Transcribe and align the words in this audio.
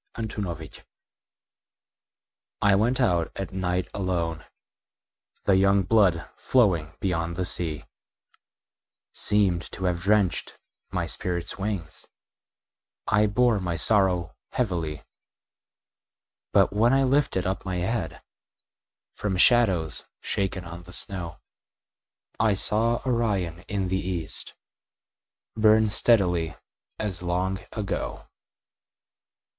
Winter 0.17 0.41
Stars 0.41 0.81
I 2.59 2.73
went 2.73 2.99
out 2.99 3.31
at 3.35 3.53
night 3.53 3.87
alone; 3.93 4.43
The 5.43 5.55
young 5.57 5.83
blood 5.83 6.27
flowing 6.35 6.95
beyond 6.99 7.35
the 7.35 7.45
sea 7.45 7.85
Seemed 9.13 9.61
to 9.73 9.83
have 9.83 9.99
drenched 9.99 10.57
my 10.89 11.05
spirit's 11.05 11.59
wings 11.59 12.07
I 13.05 13.27
bore 13.27 13.59
my 13.59 13.75
sorrow 13.75 14.35
heavily. 14.53 15.03
But 16.51 16.73
when 16.73 16.93
I 16.93 17.03
lifted 17.03 17.45
up 17.45 17.63
my 17.63 17.75
head 17.77 18.23
From 19.13 19.37
shadows 19.37 20.05
shaken 20.19 20.65
on 20.65 20.81
the 20.81 20.93
snow, 20.93 21.37
I 22.39 22.55
saw 22.55 23.03
Orion 23.05 23.59
in 23.67 23.89
the 23.89 23.99
east 24.01 24.55
Burn 25.55 25.89
steadily 25.91 26.55
as 26.97 27.21
long 27.21 27.59
ago. 27.73 28.27